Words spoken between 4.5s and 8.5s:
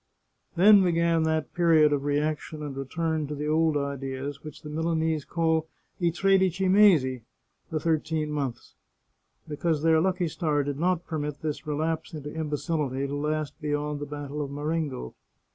the Milanese call" i tredici mesi" (the thir teen